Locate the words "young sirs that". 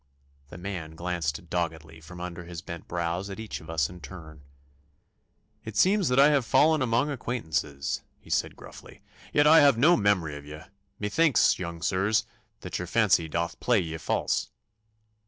11.59-12.79